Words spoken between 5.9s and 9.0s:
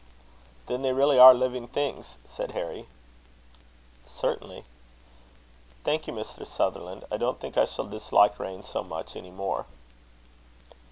you, Mr. Sutherland. I don't think I shall dislike rain so